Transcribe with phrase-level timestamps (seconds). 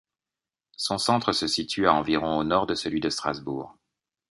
[0.77, 3.77] Son centre se situe à environ au nord de celui de Strasbourg.